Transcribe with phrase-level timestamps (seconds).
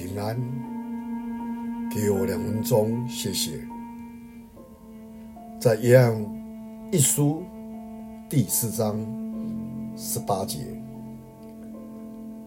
[0.00, 0.34] 平安。
[1.94, 3.60] 给我两分钟，谢谢。
[5.60, 7.42] 在约翰一书
[8.26, 8.98] 第四章
[9.98, 10.60] 十八节，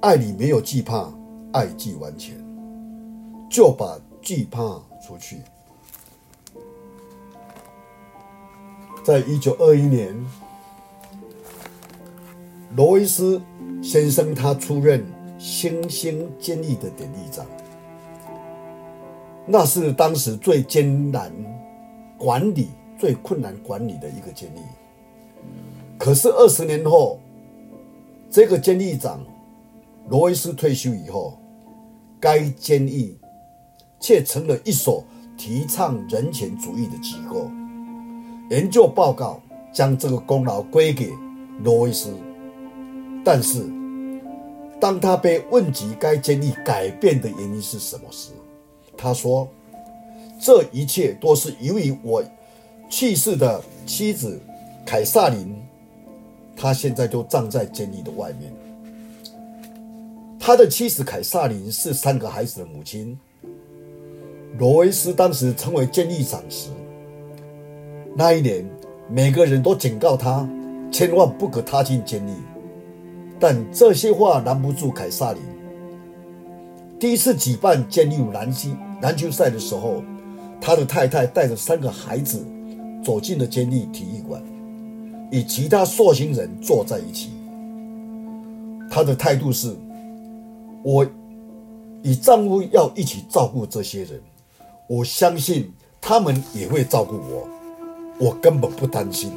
[0.01, 1.13] 爱里没有惧怕，
[1.51, 2.35] 爱既完全，
[3.51, 4.59] 就把惧怕
[5.05, 5.37] 除去。
[9.03, 10.15] 在一九二一年，
[12.75, 13.39] 罗威斯
[13.83, 15.05] 先生他出任
[15.43, 17.45] 新兴监狱的典狱长，
[19.45, 21.29] 那是当时最艰难
[22.17, 24.61] 管理、最困难管理的一个监狱。
[25.97, 27.19] 可是二十年后，
[28.29, 29.19] 这个监狱长
[30.07, 31.37] 罗威斯退休以后，
[32.21, 33.13] 该监狱
[33.99, 35.03] 却成了一所
[35.37, 37.51] 提倡人权主义的机构。
[38.49, 39.41] 研究报告
[39.73, 41.11] 将这个功劳归给
[41.65, 42.15] 罗威斯，
[43.25, 43.69] 但是
[44.83, 48.31] 当他被问及该监狱改变的原因是什么时，
[48.97, 49.47] 他说
[50.37, 52.21] ：“这一切都是由于我
[52.89, 54.37] 去世的妻子
[54.85, 55.55] 凯萨琳，
[56.53, 58.51] 她现在就站在监狱的外面。
[60.37, 63.17] 他的妻子凯萨琳是三个孩子的母亲。
[64.59, 66.71] 罗威斯当时成为监狱长时。”
[68.17, 68.69] 那一年，
[69.09, 70.45] 每个人都警告他，
[70.91, 72.33] 千万不可踏进监狱。
[73.43, 75.41] 但这些话拦不住凯萨琳。
[76.97, 78.69] 第一次举办监狱篮球
[79.01, 80.01] 篮球赛的时候，
[80.61, 82.41] 他的太太带着三个孩子
[83.03, 84.41] 走进了监狱体育馆，
[85.29, 87.31] 与其他受刑人坐在一起。
[88.89, 89.75] 他的态度是：
[90.81, 91.05] 我
[92.01, 94.21] 与丈夫要一起照顾这些人，
[94.87, 97.45] 我相信他们也会照顾我。
[98.19, 99.33] 我根本不担心。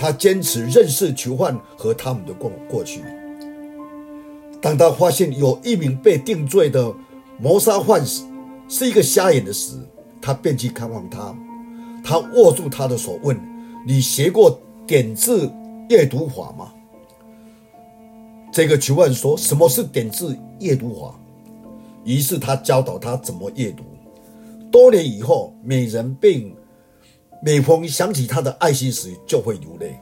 [0.00, 3.02] 他坚持认识囚犯和他们的过过去。
[4.60, 6.94] 当他发现有一名被定罪的
[7.40, 8.00] 谋杀犯
[8.68, 9.76] 是一个瞎眼的时，
[10.22, 11.36] 他便去看望他。
[12.04, 13.36] 他握住他的手，问
[13.84, 15.50] ：“你学过点字
[15.90, 16.72] 阅读法吗？”
[18.52, 21.18] 这个囚犯说：“什么是点字阅读法？”
[22.04, 23.82] 于是他教导他怎么阅读。
[24.70, 26.54] 多年以后，美人病。
[27.40, 29.96] 每逢想起他的爱心时，就会流泪。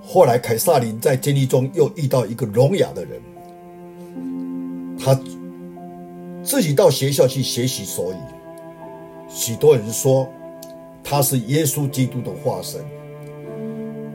[0.00, 3.20] 后来，凯撒琳在监狱中又遇到一个聋哑的人，
[4.96, 5.18] 他
[6.44, 8.16] 自己到学校去学习手语。
[9.28, 10.28] 许多人说
[11.02, 12.80] 他是耶稣基督的化身。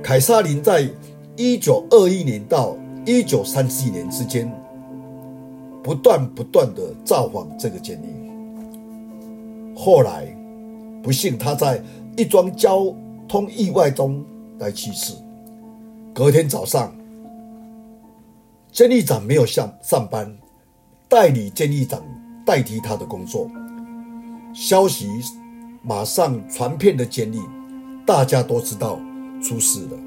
[0.01, 0.87] 凯撒琳在
[1.35, 4.49] 一九二一年到一九三七年之间，
[5.83, 9.75] 不断不断的造访这个监狱。
[9.75, 10.33] 后来。
[11.05, 11.79] 不幸，他在
[12.17, 12.91] 一桩交
[13.27, 14.25] 通意外中
[14.57, 15.13] 来去世。
[16.15, 16.95] 隔天早上，
[18.71, 20.35] 监狱长没有上上班，
[21.07, 22.01] 代理监狱长
[22.43, 23.47] 代替他的工作。
[24.51, 25.07] 消息
[25.83, 27.39] 马上传遍了监狱，
[28.03, 28.99] 大家都知道
[29.43, 29.99] 出事了。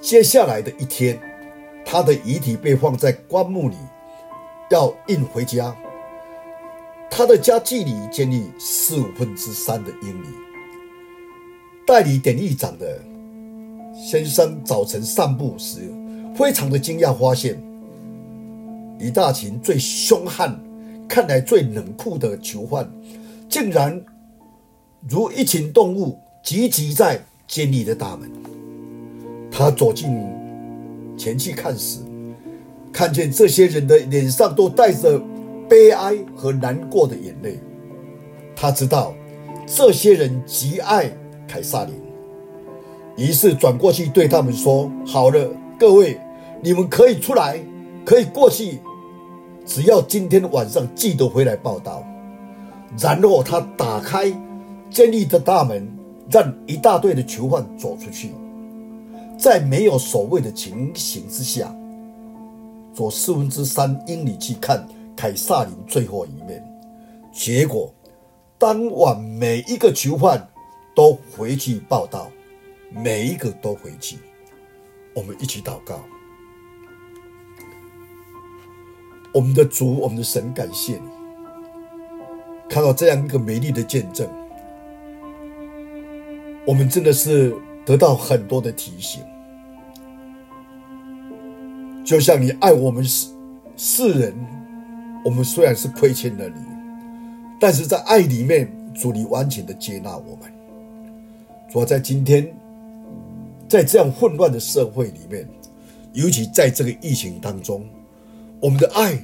[0.00, 1.20] 接下来的一天，
[1.84, 3.76] 他的遗体被放在棺木里，
[4.70, 5.76] 要运回家。
[7.14, 10.26] 他的家距离监狱四五分之三的英里。
[11.86, 12.98] 代理典狱长的
[13.94, 15.80] 先生早晨散步时，
[16.34, 17.62] 非常的惊讶，发现
[18.98, 20.58] 一大群最凶悍、
[21.06, 22.90] 看来最冷酷的囚犯，
[23.46, 24.02] 竟然
[25.06, 28.30] 如一群动物聚集在监狱的大门。
[29.50, 30.08] 他走进
[31.18, 31.98] 前去看时，
[32.90, 35.22] 看见这些人的脸上都带着。
[35.72, 37.58] 悲哀和难过的眼泪，
[38.54, 39.14] 他知道
[39.66, 41.10] 这些人极爱
[41.48, 41.94] 凯萨琳，
[43.16, 45.48] 于是转过去对他们说：“好了，
[45.80, 46.20] 各位，
[46.62, 47.58] 你们可以出来，
[48.04, 48.80] 可以过去，
[49.64, 52.04] 只要今天晚上记得回来报到。”
[53.00, 54.30] 然后他打开
[54.90, 55.90] 监狱的大门，
[56.30, 58.32] 让一大队的囚犯走出去，
[59.38, 61.74] 在没有守卫的情形之下，
[62.92, 64.86] 走四分之三英里去看。
[65.16, 66.64] 凯撒林最后一面，
[67.32, 67.92] 结果
[68.58, 70.48] 当晚每一个囚犯
[70.94, 72.30] 都回去报到，
[72.90, 74.16] 每一个都回去。
[75.14, 76.00] 我们一起祷告，
[79.32, 81.08] 我们的主，我们的神，感谢你，
[82.68, 84.28] 看到这样一个美丽的见证，
[86.66, 87.54] 我们真的是
[87.84, 89.22] 得到很多的提醒，
[92.04, 93.28] 就像你爱我们世
[93.76, 94.61] 世人。
[95.24, 96.60] 我们虽然是亏欠了你，
[97.60, 100.52] 但是在爱里面，主你完全的接纳我们。
[101.70, 102.52] 主要在今天，
[103.68, 105.48] 在这样混乱的社会里面，
[106.12, 107.86] 尤其在这个疫情当中，
[108.60, 109.16] 我们的爱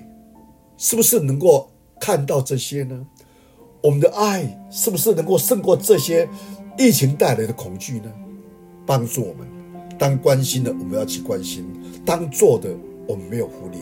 [0.76, 1.68] 是不是能够
[2.00, 3.06] 看到这些呢？
[3.82, 6.28] 我们的爱是不是能够胜过这些
[6.78, 8.12] 疫情带来的恐惧呢？
[8.86, 9.46] 帮助我们，
[9.98, 11.66] 当关心的我们要去关心，
[12.04, 12.70] 当做的
[13.06, 13.80] 我们没有忽略。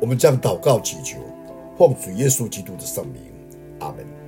[0.00, 1.18] 我们将祷告祈求，
[1.76, 3.20] 奉主耶稣基督的圣名，
[3.80, 4.23] 阿门。